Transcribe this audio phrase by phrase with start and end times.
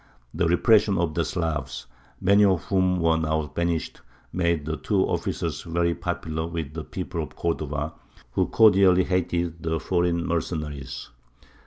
[0.33, 1.85] The repression of the Slavs,
[2.19, 4.01] many of whom were now banished,
[4.33, 7.93] made the two officials very popular with the people of Cordova,
[8.31, 11.11] who cordially hated the foreign mercenaries.